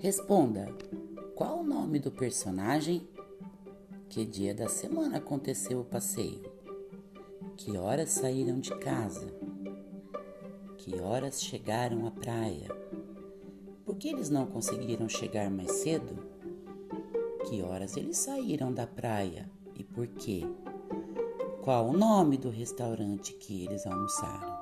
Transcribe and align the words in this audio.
Responda: 0.00 0.72
qual 1.34 1.58
o 1.58 1.64
nome 1.64 1.98
do 1.98 2.10
personagem? 2.10 3.08
Que 4.08 4.24
dia 4.24 4.54
da 4.54 4.68
semana 4.68 5.18
aconteceu 5.18 5.80
o 5.80 5.84
passeio? 5.84 6.40
Que 7.56 7.76
horas 7.76 8.10
saíram 8.10 8.60
de 8.60 8.70
casa? 8.78 9.26
Que 10.76 11.00
horas 11.00 11.42
chegaram 11.42 12.06
à 12.06 12.12
praia? 12.12 12.68
Por 13.84 13.96
que 13.96 14.08
eles 14.10 14.30
não 14.30 14.46
conseguiram 14.46 15.08
chegar 15.08 15.50
mais 15.50 15.72
cedo? 15.72 16.16
Que 17.48 17.60
horas 17.60 17.96
eles 17.96 18.18
saíram 18.18 18.72
da 18.72 18.86
praia 18.86 19.50
e 19.74 19.82
por 19.82 20.06
quê? 20.06 20.44
Qual 21.62 21.88
o 21.88 21.92
nome 21.92 22.38
do 22.38 22.50
restaurante 22.50 23.32
que 23.34 23.64
eles 23.64 23.84
almoçaram? 23.84 24.58